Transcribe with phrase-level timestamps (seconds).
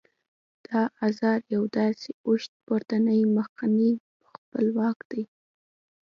[0.67, 3.91] دا آواز یو داسې اوږد پورتنی مخنی
[4.31, 5.23] خپلواک دی